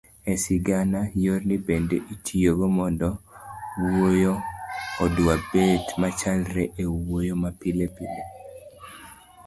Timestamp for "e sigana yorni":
0.31-1.55